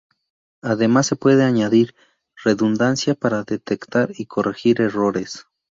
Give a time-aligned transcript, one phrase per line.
[0.63, 1.93] Además se puede añadir
[2.43, 5.45] redundancia para detectar y corregir errores.